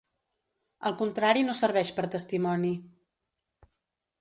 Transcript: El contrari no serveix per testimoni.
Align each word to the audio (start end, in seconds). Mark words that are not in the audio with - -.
El 0.89 0.95
contrari 1.01 1.45
no 1.49 1.55
serveix 1.59 1.91
per 1.99 2.07
testimoni. 2.17 2.73